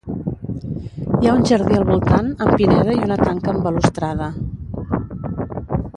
[1.17, 4.31] Hi ha un jardí al voltant amb pineda i una tanca amb balustrada.